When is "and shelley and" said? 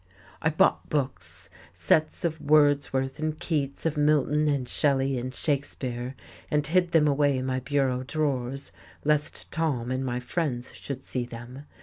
4.47-5.31